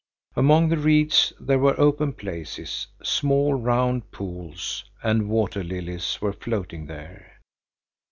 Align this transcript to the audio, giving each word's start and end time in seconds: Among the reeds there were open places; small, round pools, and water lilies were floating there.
Among 0.35 0.69
the 0.69 0.79
reeds 0.79 1.31
there 1.39 1.59
were 1.59 1.79
open 1.79 2.13
places; 2.13 2.87
small, 3.03 3.53
round 3.53 4.09
pools, 4.09 4.83
and 5.03 5.29
water 5.29 5.63
lilies 5.63 6.19
were 6.19 6.33
floating 6.33 6.87
there. 6.87 7.39